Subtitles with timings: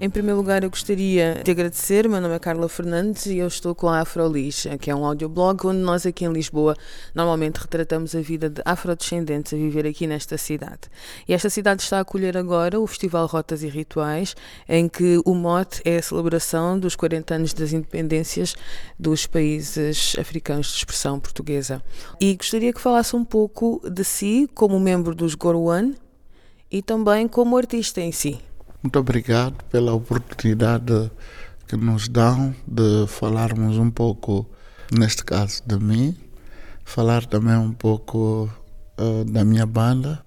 [0.00, 2.08] Em primeiro lugar, eu gostaria de agradecer.
[2.08, 5.64] Meu nome é Carla Fernandes e eu estou com a Afrolis, que é um audioblog
[5.68, 6.76] onde nós aqui em Lisboa
[7.14, 10.90] normalmente retratamos a vida de afrodescendentes a viver aqui nesta cidade.
[11.28, 14.34] E esta cidade está a acolher agora o Festival Rotas e Rituais,
[14.68, 18.56] em que o mote é a celebração dos 40 anos das independências
[18.98, 21.80] dos países africanos de expressão portuguesa.
[22.20, 25.92] E gostaria que falasse um pouco de si como membro dos Gorwan
[26.68, 28.40] e também como artista em si.
[28.84, 31.10] Muito obrigado pela oportunidade
[31.66, 34.46] que nos dão de falarmos um pouco,
[34.92, 36.14] neste caso, de mim,
[36.84, 38.46] falar também um pouco
[38.98, 40.22] uh, da minha banda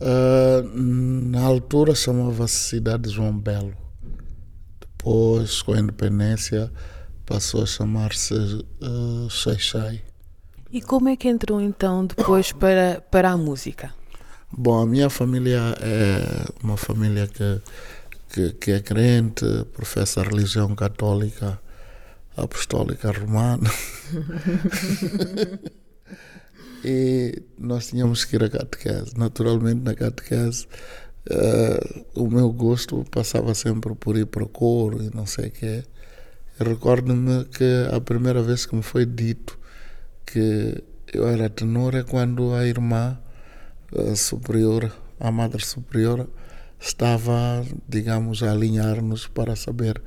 [0.01, 3.73] Uh, na altura chamava-se Cidade de João Belo.
[4.79, 6.71] Depois, com a independência,
[7.25, 9.27] passou a chamar-se uh.
[10.71, 13.93] E como é que entrou então depois para, para a música?
[14.51, 17.61] Bom, a minha família é uma família que,
[18.29, 21.59] que, que é crente, professa a religião católica
[22.35, 23.69] apostólica romana.
[26.83, 29.17] e nós tínhamos que ir à catequese.
[29.17, 30.67] Naturalmente, na catequese,
[31.29, 35.51] uh, o meu gosto passava sempre por ir para o coro e não sei o
[35.51, 35.83] quê.
[36.59, 39.57] Recordo-me que a primeira vez que me foi dito
[40.25, 43.19] que eu era tenor é quando a irmã
[44.11, 46.27] a superiora, a madre superiora,
[46.79, 50.01] estava, digamos, a alinhar-nos para saber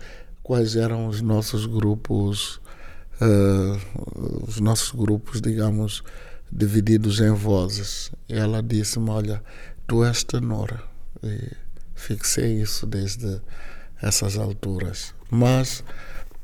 [0.46, 2.60] quais eram os nossos grupos,
[3.20, 6.04] uh, os nossos grupos, digamos,
[6.52, 8.12] divididos em vozes.
[8.28, 9.42] E ela disse-me: Olha,
[9.88, 10.80] tu és tenora.
[11.20, 11.50] E
[11.96, 13.40] fixei isso desde
[14.00, 15.12] essas alturas.
[15.28, 15.82] Mas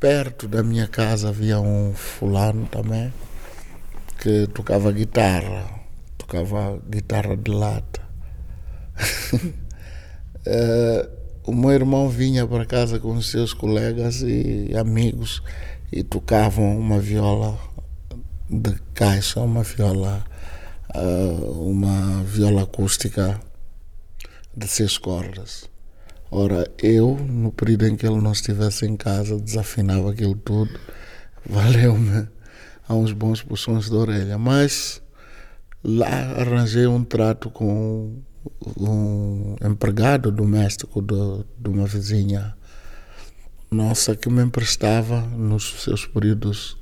[0.01, 3.15] perto da minha casa havia um fulano também
[4.19, 5.65] que tocava guitarra,
[6.19, 8.03] tocava guitarra de lata.
[10.45, 11.09] uh,
[11.45, 15.43] o meu irmão vinha para casa com seus colegas e amigos
[15.91, 17.59] e tocavam uma viola
[18.49, 20.25] de caixa, uma viola,
[20.95, 23.41] uh, uma viola acústica
[24.57, 25.69] de seis cordas.
[26.31, 30.79] Ora, eu, no período em que ele não estivesse em casa, desafinava aquilo tudo,
[31.45, 32.29] valeu-me
[32.89, 34.39] a uns bons puxões de orelha.
[34.39, 35.03] Mas
[35.83, 38.23] lá arranjei um trato com
[38.77, 42.55] um empregado doméstico de, de uma vizinha
[43.71, 46.77] nossa que me emprestava nos seus períodos,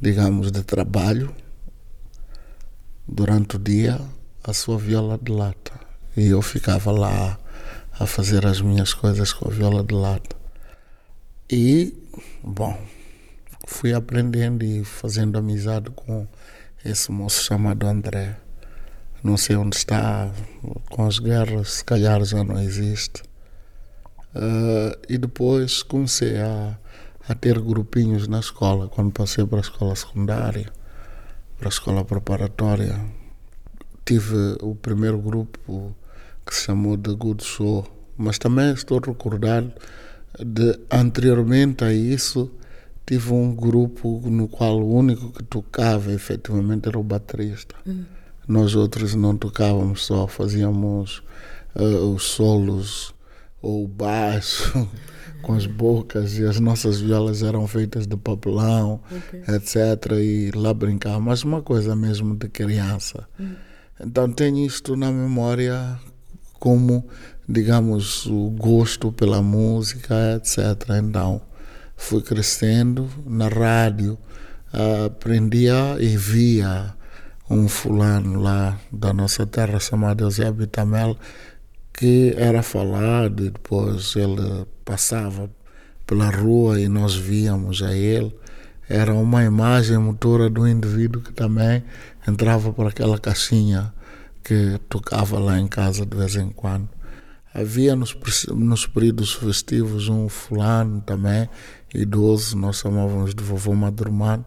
[0.00, 1.34] digamos, de trabalho,
[3.06, 4.00] durante o dia,
[4.42, 5.72] a sua viola de lata.
[6.16, 7.38] E eu ficava lá
[7.98, 10.36] a fazer as minhas coisas com a viola de lata.
[11.48, 11.94] E,
[12.42, 12.76] bom,
[13.66, 16.26] fui aprendendo e fazendo amizade com
[16.84, 18.45] esse moço chamado André
[19.22, 20.30] não sei onde está,
[20.90, 23.22] com as guerras, se calhar já não existe.
[24.34, 26.78] Uh, e depois comecei a,
[27.28, 30.70] a ter grupinhos na escola, quando passei para a escola secundária,
[31.58, 33.00] para a escola preparatória.
[34.04, 35.94] Tive o primeiro grupo
[36.44, 39.64] que se chamou The Good Show, mas também estou a recordar
[40.38, 42.50] de anteriormente a isso
[43.06, 47.76] tive um grupo no qual o único que tocava efetivamente era o baterista.
[47.86, 48.04] Hum.
[48.46, 51.22] Nós outros não tocávamos só, fazíamos
[51.74, 53.14] uh, os solos
[53.60, 54.88] ou o baixo
[55.42, 59.42] com as bocas e as nossas violas eram feitas de papelão, okay.
[59.54, 60.12] etc.
[60.20, 63.28] E lá brincava, mas uma coisa mesmo de criança.
[63.38, 63.54] Uhum.
[64.00, 65.98] Então tenho isto na memória
[66.58, 67.06] como,
[67.48, 70.90] digamos, o gosto pela música, etc.
[71.02, 71.40] Então
[71.96, 74.18] fui crescendo na rádio,
[75.06, 76.95] aprendia e via
[77.48, 81.16] um fulano lá da nossa terra chamado Eusébio Tamel
[81.92, 85.50] que era falado e depois ele passava
[86.06, 88.34] pela rua e nós víamos a ele.
[88.88, 91.82] era uma imagem motora do indivíduo que também
[92.28, 93.92] entrava por aquela caixinha
[94.44, 96.88] que tocava lá em casa de vez em quando.
[97.52, 98.14] Havia nos,
[98.54, 101.48] nos períodos festivos um fulano também,
[101.92, 104.44] idoso, nós chamávamos de vovô Madrumano,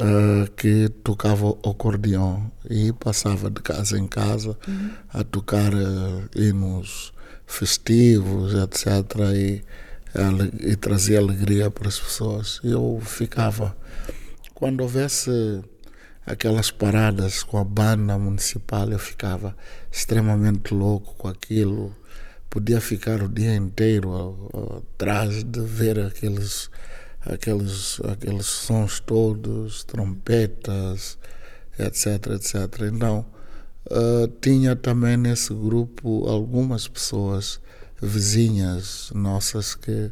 [0.00, 4.90] uh, que tocava o acordeão e passava de casa em casa uhum.
[5.12, 7.12] a tocar uh, hinos
[7.46, 9.20] festivos, etc.
[9.34, 9.62] E,
[10.60, 12.60] e trazia alegria para as pessoas.
[12.64, 13.76] Eu ficava,
[14.54, 15.30] quando houvesse
[16.26, 19.56] aquelas paradas com a banda municipal, eu ficava
[19.90, 21.94] extremamente louco com aquilo.
[22.50, 26.70] Podia ficar o dia inteiro atrás de ver aqueles,
[27.26, 31.18] aqueles, aqueles sons todos, trompetas,
[31.78, 32.82] etc, etc.
[32.92, 33.24] Então,
[33.90, 37.60] uh, tinha também nesse grupo algumas pessoas
[38.00, 40.10] vizinhas nossas que,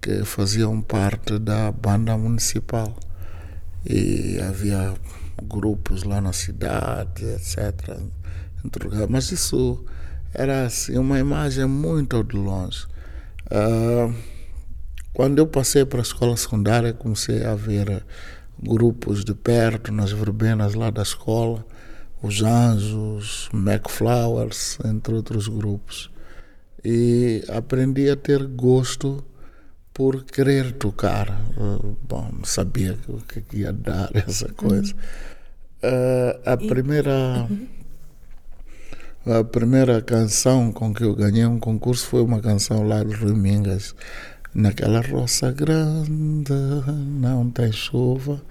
[0.00, 2.96] que faziam parte da banda municipal.
[3.84, 4.94] E havia
[5.42, 7.98] grupos lá na cidade, etc.
[9.08, 9.84] Mas isso
[10.34, 12.86] era assim, uma imagem muito de longe.
[13.46, 14.14] Uh,
[15.12, 18.04] quando eu passei para a escola secundária, comecei a ver
[18.62, 21.64] grupos de perto, nas verbenas lá da escola,
[22.22, 26.10] os Anjos, McFlowers, entre outros grupos.
[26.84, 29.24] E aprendi a ter gosto
[29.92, 31.28] por querer tocar.
[31.56, 34.94] Uh, bom, não sabia o que ia dar essa coisa.
[35.82, 37.48] Uh, a primeira.
[39.26, 43.94] A primeira canção com que eu ganhei um concurso foi uma canção lá de Rimingas.
[44.54, 46.52] Naquela roça grande,
[47.20, 48.42] não tem chuva.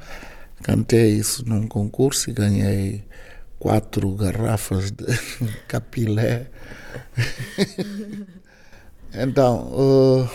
[0.64, 3.04] Cantei isso num concurso e ganhei
[3.60, 5.06] quatro garrafas de
[5.68, 6.48] capilé.
[9.14, 10.30] então, uh,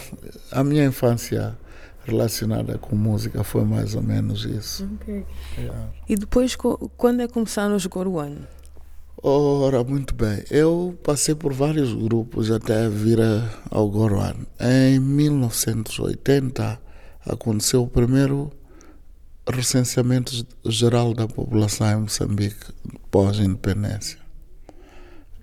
[0.53, 1.57] a minha infância
[2.05, 4.89] relacionada com música foi mais ou menos isso.
[5.01, 5.25] Okay.
[5.57, 5.89] Yeah.
[6.09, 6.55] E depois,
[6.97, 8.37] quando é que começaram os Goruan?
[9.27, 10.45] Ora, muito bem.
[10.51, 13.19] Eu passei por vários grupos até vir
[13.71, 14.35] ao Goruan.
[14.61, 16.79] Em 1980
[17.25, 18.53] aconteceu o primeiro
[19.51, 22.67] recenseamento geral da população em Moçambique
[23.11, 24.19] pós-independência.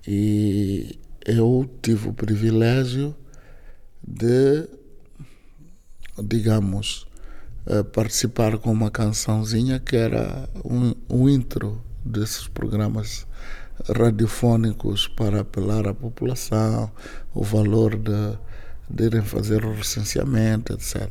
[0.06, 0.96] E
[1.26, 3.12] eu tive o privilégio
[4.06, 4.68] de,
[6.22, 7.04] digamos,
[7.66, 13.26] eh, participar com uma cançãozinha que era um, um intro desses programas
[13.88, 16.90] radiofônicos para apelar à população,
[17.34, 18.38] o valor de,
[18.88, 21.08] de irem fazer o recenseamento, etc.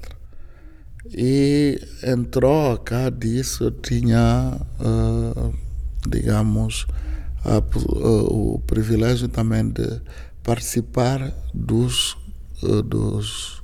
[1.10, 5.54] E em troca disso eu tinha, uh,
[6.08, 6.86] digamos,
[7.44, 10.02] a, uh, o privilégio também de
[10.44, 12.16] participar dos,
[12.64, 13.64] uh, dos,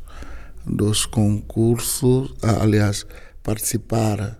[0.65, 3.05] dos concursos, aliás,
[3.44, 4.38] participar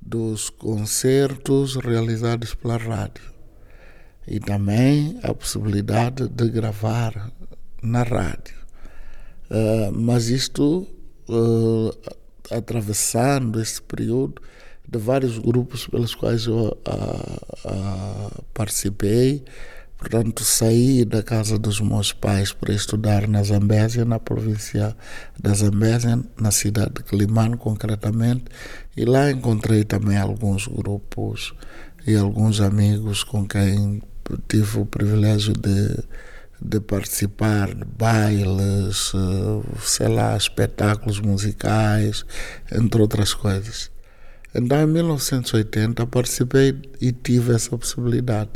[0.00, 3.37] dos concertos realizados pela rádio
[4.28, 7.32] e também a possibilidade de gravar
[7.82, 8.56] na rádio.
[9.50, 10.86] Uh, mas isto
[11.28, 11.90] uh,
[12.50, 14.42] atravessando esse período
[14.86, 19.44] de vários grupos pelos quais eu uh, participei.
[19.96, 24.96] Portanto, saí da casa dos meus pais para estudar na Zambésia, na província
[25.38, 28.44] da Zambésia, na cidade de Climano, concretamente,
[28.96, 31.52] e lá encontrei também alguns grupos
[32.06, 34.00] e alguns amigos com quem
[34.48, 36.04] tive o privilégio de,
[36.60, 42.24] de participar de bailes, eh, sei lá, espetáculos musicais,
[42.72, 43.90] entre outras coisas.
[44.54, 48.50] Então, em 1980, participei e tive essa possibilidade.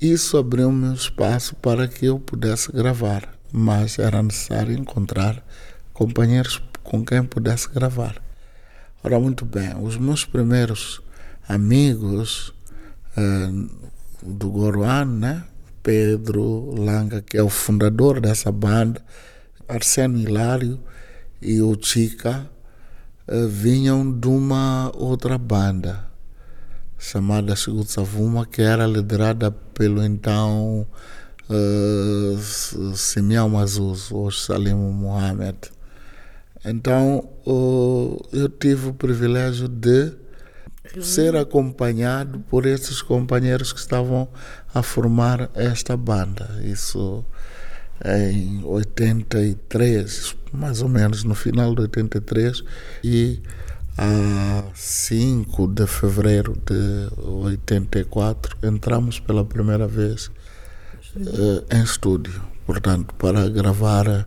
[0.00, 5.44] Isso abriu-me um espaço para que eu pudesse gravar, mas era necessário encontrar
[5.92, 8.20] companheiros com quem pudesse gravar.
[9.04, 11.00] Ora, muito bem, os meus primeiros
[11.48, 12.52] amigos
[13.16, 13.81] uh,
[14.22, 15.44] do Goruan, né?
[15.82, 19.02] Pedro Langa, que é o fundador dessa banda,
[19.68, 20.78] Arsênio Hilário
[21.40, 22.48] e o Chica
[23.26, 26.06] uh, vinham de uma outra banda
[26.96, 30.86] chamada Segundo Savuma, que era liderada pelo então
[31.50, 35.58] uh, Simeão Mazuz, ou Salim Mohamed.
[36.64, 40.12] Então uh, eu tive o privilégio de
[41.00, 44.28] ser acompanhado por esses companheiros que estavam
[44.74, 46.60] a formar esta banda.
[46.64, 47.24] Isso
[48.04, 52.64] em 83, mais ou menos no final de 83,
[53.04, 53.40] e
[53.96, 60.30] a 5 de fevereiro de 84 entramos pela primeira vez
[61.16, 64.26] uh, em estúdio, portanto, para gravar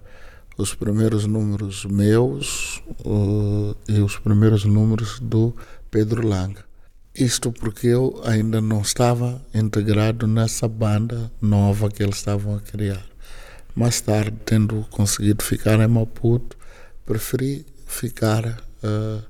[0.58, 5.54] os primeiros números meus uh, e os primeiros números do
[5.96, 6.62] Pedro Langa.
[7.18, 13.06] Isto porque eu ainda não estava integrado nessa banda nova que eles estavam a criar.
[13.74, 16.58] Mais tarde, tendo conseguido ficar em Maputo,
[17.06, 18.46] preferi ficar
[18.84, 19.24] uh,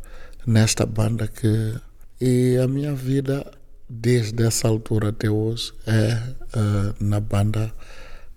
[0.43, 1.75] nesta banda que.
[2.19, 3.45] E a minha vida,
[3.87, 6.15] desde essa altura até hoje, é
[6.57, 7.71] uh, na banda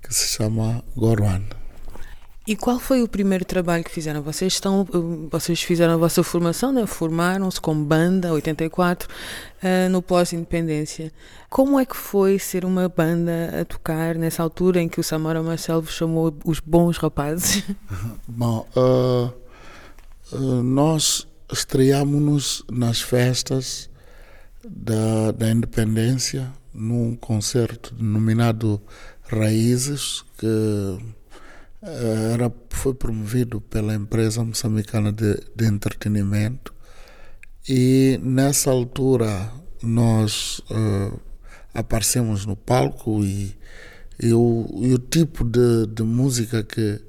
[0.02, 1.44] que se chama Goruan.
[2.48, 4.22] E qual foi o primeiro trabalho que fizeram?
[4.22, 4.88] Vocês estão,
[5.30, 6.86] vocês fizeram a vossa formação, né?
[6.86, 11.12] formaram-se como banda, 84, uh, no pós-independência.
[11.50, 15.42] Como é que foi ser uma banda a tocar nessa altura em que o Samora
[15.42, 17.64] Marcelo chamou os bons rapazes?
[18.26, 19.30] Bom, uh,
[20.62, 23.90] nós estreámos-nos nas festas
[24.66, 28.80] da, da independência num concerto denominado
[29.30, 31.17] Raízes, que eh,
[31.82, 36.74] era, foi promovido pela empresa moçambicana de, de entretenimento
[37.68, 41.20] e nessa altura nós uh,
[41.72, 43.56] aparecemos no palco e,
[44.20, 47.00] e, o, e o tipo de, de música que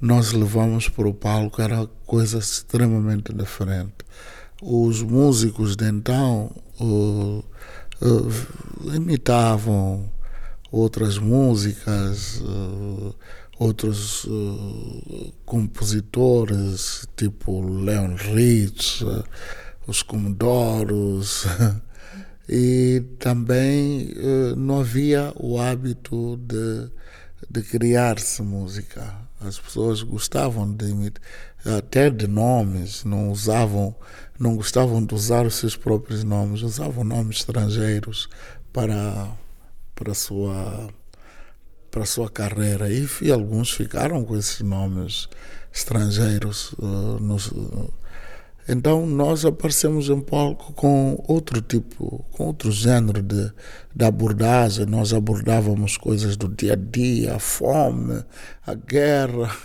[0.00, 3.94] nós levamos para o palco era coisa extremamente diferente.
[4.60, 7.44] Os músicos de então uh,
[8.02, 10.10] uh, imitavam
[10.70, 12.42] outras músicas,
[13.58, 19.24] outros uh, compositores, tipo Leon Rich, uh,
[19.86, 21.44] os Comodoros,
[22.48, 26.90] e também uh, não havia o hábito de,
[27.50, 29.26] de criar-se música.
[29.40, 31.12] As pessoas gostavam de
[31.64, 33.94] até de nomes, não usavam,
[34.38, 38.28] não gostavam de usar os seus próprios nomes, usavam nomes estrangeiros
[38.72, 39.28] para
[39.94, 40.88] para a sua
[41.90, 45.28] para a sua carreira e, e, alguns ficaram com esses nomes
[45.72, 46.72] estrangeiros.
[46.74, 47.92] Uh, nos, uh,
[48.68, 53.50] então nós aparecemos em palco com outro tipo, com outro género de,
[53.94, 54.84] de abordagem.
[54.84, 58.22] Nós abordávamos coisas do dia a dia, a fome,
[58.66, 59.56] a guerra.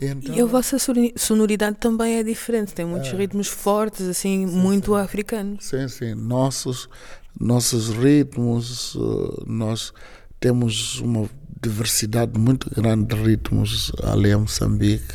[0.00, 0.78] Então, e a vossa
[1.16, 5.00] sonoridade também é diferente, tem muitos é, ritmos fortes, assim, sim, muito sim.
[5.00, 5.66] africanos.
[5.66, 6.14] Sim, sim.
[6.14, 6.88] Nossos,
[7.38, 9.92] nossos ritmos, uh, nós
[10.40, 11.28] temos uma
[11.62, 15.14] diversidade muito grande de ritmos ali em Moçambique,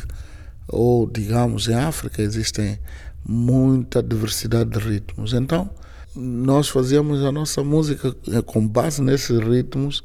[0.66, 2.78] ou digamos em África existem
[3.24, 5.34] muita diversidade de ritmos.
[5.34, 5.70] Então,
[6.16, 10.02] nós fazíamos a nossa música eh, com base nesses ritmos.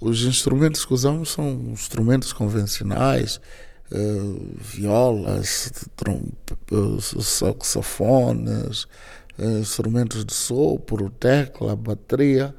[0.00, 3.40] Os instrumentos que usamos são instrumentos convencionais,
[3.92, 5.70] uh, violas,
[6.72, 8.88] uh, saxofones,
[9.60, 12.52] instrumentos de sopro, tecla, bateria,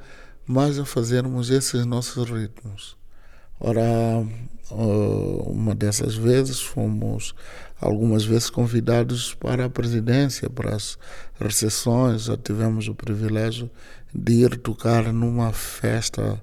[0.48, 2.96] mas a fazermos esses nossos ritmos.
[3.66, 4.28] Ora,
[4.70, 7.34] uma dessas vezes fomos
[7.80, 10.98] algumas vezes convidados para a presidência, para as
[11.40, 12.24] recepções.
[12.24, 13.72] Já tivemos o privilégio
[14.14, 16.42] de ir tocar numa festa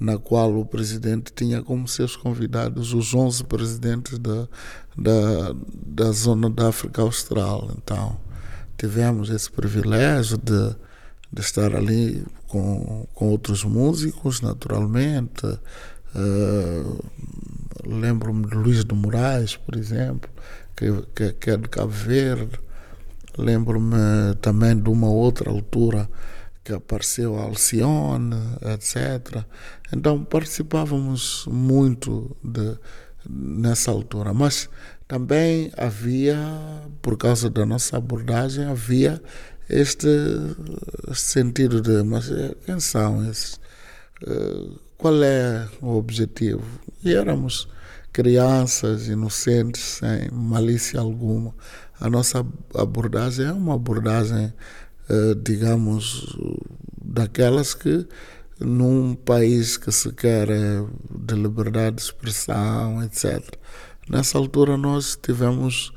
[0.00, 4.48] na qual o presidente tinha como seus convidados os 11 presidentes da,
[4.96, 5.54] da,
[5.86, 7.70] da zona da África Austral.
[7.76, 8.16] Então,
[8.78, 10.74] tivemos esse privilégio de,
[11.30, 15.46] de estar ali com, com outros músicos, naturalmente,
[16.14, 17.14] Uh,
[17.86, 20.30] Lembro-me de Luís de Moraes, por exemplo,
[20.74, 22.58] que, que, que é de Cabo Verde.
[23.36, 26.08] Lembro-me também de uma outra altura
[26.62, 29.44] que apareceu Alcione, etc.
[29.92, 32.78] Então participávamos muito de,
[33.28, 34.70] nessa altura, mas
[35.06, 36.38] também havia,
[37.02, 39.20] por causa da nossa abordagem, havia
[39.68, 40.08] este
[41.12, 43.60] sentido de, mas eh, quem são esses?
[45.04, 46.64] Qual é o objetivo?
[47.04, 47.68] E éramos
[48.10, 51.54] crianças inocentes, sem malícia alguma.
[52.00, 52.42] A nossa
[52.74, 54.50] abordagem é uma abordagem,
[55.10, 56.34] eh, digamos,
[57.04, 58.08] daquelas que
[58.58, 63.58] num país que se quer eh, de liberdade de expressão, etc.
[64.08, 65.92] Nessa altura nós tivemos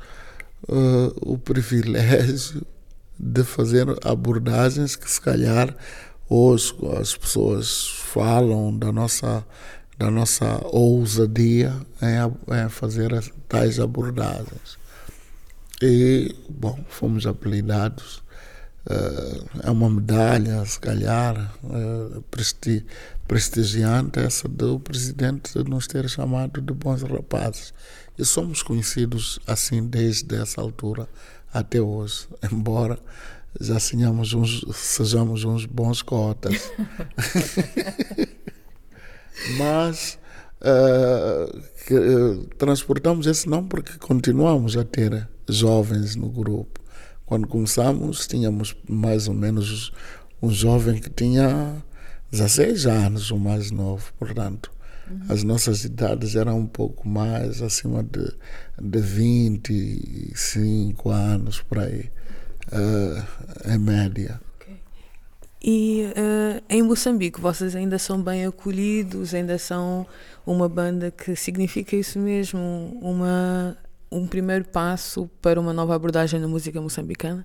[0.68, 2.60] uh, o privilégio
[3.18, 5.74] de fazer abordagens que se calhar
[6.30, 9.46] Hoje as pessoas falam da nossa,
[9.96, 13.10] da nossa ousadia em, em fazer
[13.48, 14.78] tais abordagens.
[15.80, 18.22] E, bom, fomos apelidados.
[18.86, 22.84] Uh, é uma medalha, se calhar, uh, presti
[23.26, 27.72] prestigiante essa do presidente nos ter chamado de bons rapazes.
[28.18, 31.08] E somos conhecidos assim desde essa altura
[31.52, 32.98] até hoje, embora
[33.60, 36.56] já sejamos uns, sejamos uns bons cotas.
[39.58, 40.18] Mas
[40.60, 46.80] Uh, que, uh, transportamos esse nome porque continuamos a ter jovens no grupo.
[47.24, 49.92] Quando começamos, tínhamos mais ou menos
[50.42, 51.76] um jovem que tinha
[52.32, 54.72] 16 anos, o mais novo, portanto.
[55.08, 55.20] Uhum.
[55.28, 58.28] As nossas idades eram um pouco mais acima de,
[58.80, 62.10] de 25 anos por aí,
[62.72, 64.40] uh, em média.
[65.62, 70.06] E uh, em Moçambique, vocês ainda são bem acolhidos, ainda são
[70.46, 73.76] uma banda que significa isso mesmo, uma,
[74.10, 77.44] um primeiro passo para uma nova abordagem na música moçambicana?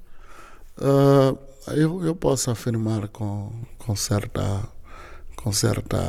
[0.77, 1.37] Uh,
[1.71, 4.67] eu, eu posso afirmar com, com certa
[5.35, 5.99] com certa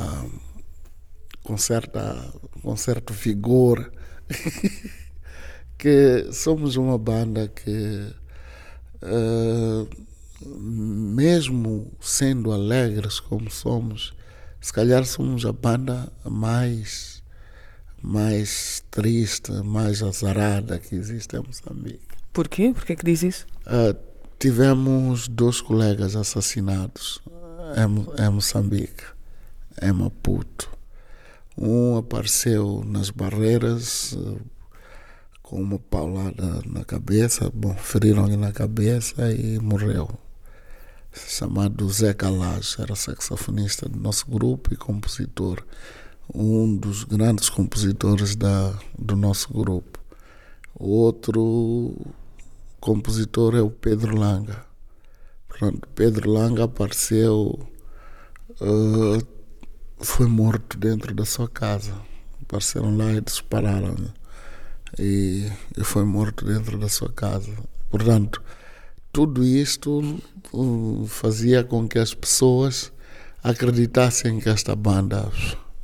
[1.43, 3.93] com certa com certo vigor
[5.77, 8.11] que somos uma banda que
[9.05, 9.89] uh,
[10.47, 14.15] mesmo sendo alegres como somos
[14.61, 17.23] se calhar somos a banda mais
[18.03, 22.73] mais triste mais azarada que existe em Moçambique por quê?
[22.75, 23.47] por que, que diz isso?
[23.67, 23.97] Uh,
[24.41, 27.23] tivemos dois colegas assassinados
[27.77, 29.05] em, em Moçambique
[29.81, 30.71] em Maputo.
[31.57, 34.17] Um apareceu nas barreiras
[35.55, 40.11] com uma paulada na cabeça, bom, feriram-lhe na cabeça e morreu.
[41.13, 45.65] Chamado Zé Calage, era saxofonista do nosso grupo e compositor,
[46.35, 50.01] um dos grandes compositores da, do nosso grupo.
[50.75, 51.95] Outro
[52.81, 54.67] compositor é o Pedro Langa.
[55.47, 57.61] Pronto, Pedro Langa apareceu
[58.61, 59.25] uh,
[60.01, 61.95] foi morto dentro da sua casa.
[62.43, 63.95] Apareceram lá e dispararam.
[64.99, 67.53] E, e foi morto dentro da sua casa.
[67.91, 68.43] Portanto,
[69.13, 70.21] tudo isto
[71.07, 72.93] fazia com que as pessoas
[73.43, 75.31] acreditassem que esta banda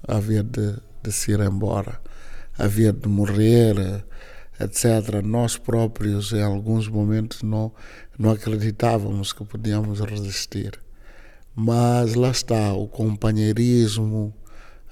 [0.07, 2.01] havia de, de se ir embora,
[2.59, 4.05] havia de morrer,
[4.59, 5.23] etc.
[5.23, 7.73] Nós próprios, em alguns momentos, não,
[8.19, 10.79] não acreditávamos que podíamos resistir.
[11.55, 14.35] Mas lá está, o companheirismo,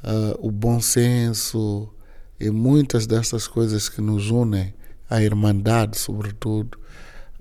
[0.04, 1.92] uh, o bom senso
[2.38, 4.74] e muitas dessas coisas que nos unem,
[5.10, 6.78] a irmandade, sobretudo,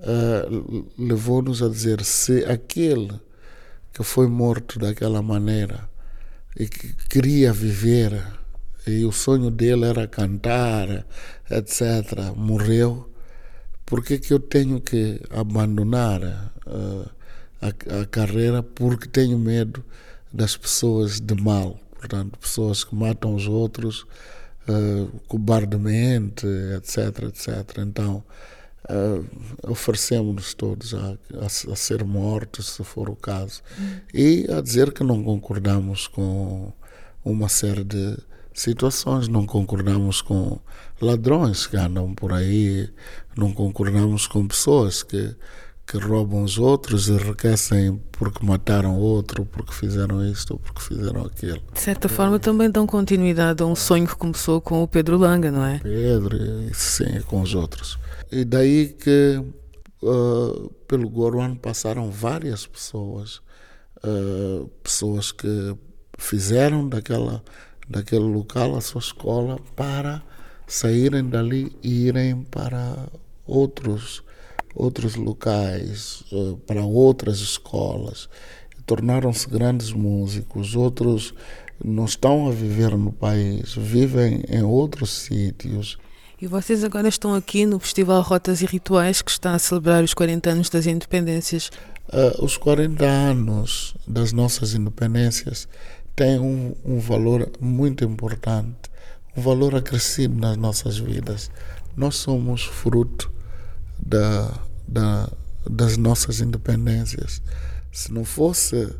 [0.00, 3.20] uh, levou-nos a dizer: se aquele
[3.92, 5.88] que foi morto daquela maneira
[6.58, 8.22] e que queria viver,
[8.86, 11.06] e o sonho dele era cantar,
[11.50, 13.10] etc., morreu,
[13.84, 16.52] por que, que eu tenho que abandonar?
[16.66, 17.18] Uh,
[17.60, 19.84] a, a carreira porque tenho medo
[20.32, 24.06] das pessoas de mal, portanto, pessoas que matam os outros
[24.68, 27.78] uh, cobardemente, etc, etc.
[27.78, 28.22] Então,
[28.88, 33.62] uh, oferecemos-nos todos a, a, a, ser mortos, se for o caso,
[34.12, 36.72] e a dizer que não concordamos com
[37.24, 38.16] uma série de
[38.52, 40.58] situações, não concordamos com
[41.00, 42.88] ladrões que andam por aí,
[43.36, 45.34] não concordamos com pessoas que
[45.88, 51.62] que roubam os outros, enriquecem porque mataram outro, porque fizeram isto ou porque fizeram aquilo.
[51.72, 55.50] De certa forma também dão continuidade a um sonho que começou com o Pedro Langa,
[55.50, 55.78] não é?
[55.78, 57.98] Pedro, e, sim, com os outros.
[58.30, 59.42] E daí que
[60.02, 63.40] uh, pelo Goruan passaram várias pessoas,
[64.04, 65.74] uh, pessoas que
[66.18, 67.42] fizeram daquela,
[67.88, 70.22] daquele local a sua escola para
[70.66, 73.08] saírem dali e irem para
[73.46, 74.22] outros
[74.74, 78.28] outros locais, eh, para outras escolas,
[78.86, 81.34] tornaram-se grandes músicos, outros
[81.84, 85.98] não estão a viver no país, vivem em outros sítios.
[86.40, 90.14] E vocês agora estão aqui no Festival Rotas e Rituais, que está a celebrar os
[90.14, 91.70] 40 anos das independências.
[92.08, 95.68] Uh, os 40 anos das nossas independências
[96.16, 98.90] têm um, um valor muito importante,
[99.36, 101.50] um valor acrescido nas nossas vidas.
[101.96, 103.30] Nós somos fruto
[104.08, 104.54] da,
[104.86, 105.30] da,
[105.68, 107.42] das nossas independências.
[107.92, 108.94] Se não fosse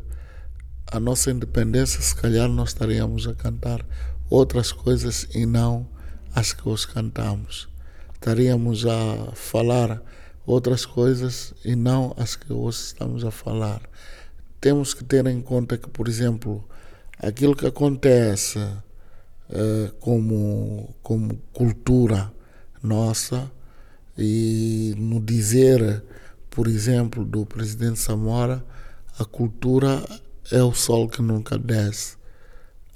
[0.91, 3.83] a nossa independência, se calhar nós estaríamos a cantar
[4.29, 5.87] outras coisas e não
[6.33, 7.67] as que hoje cantamos.
[8.13, 10.01] Estaríamos a falar
[10.45, 13.81] outras coisas e não as que hoje estamos a falar.
[14.61, 16.67] Temos que ter em conta que, por exemplo,
[17.17, 22.31] aquilo que acontece uh, como, como cultura
[22.83, 23.49] nossa
[24.21, 26.03] e no dizer,
[26.49, 28.63] por exemplo, do presidente Samora,
[29.17, 30.03] a cultura
[30.51, 32.17] é o sol que nunca desce.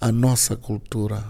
[0.01, 1.23] A nossa cultura,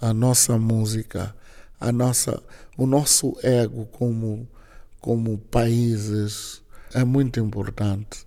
[0.00, 1.34] a nossa música,
[1.78, 2.42] a nossa,
[2.76, 4.48] o nosso ego como,
[5.00, 6.60] como países
[6.92, 8.26] é muito importante.